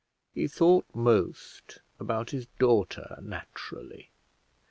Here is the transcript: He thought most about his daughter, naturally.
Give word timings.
He 0.33 0.47
thought 0.47 0.87
most 0.95 1.77
about 1.99 2.31
his 2.31 2.47
daughter, 2.57 3.19
naturally. 3.21 4.09